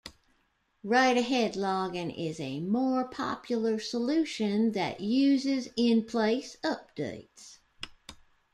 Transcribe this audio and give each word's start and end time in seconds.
Write-ahead 0.83 1.55
logging 1.55 2.09
is 2.09 2.39
a 2.39 2.59
more 2.61 3.07
popular 3.07 3.77
solution 3.77 4.71
that 4.71 4.99
uses 4.99 5.67
in-place 5.77 6.57
updates. 6.63 7.59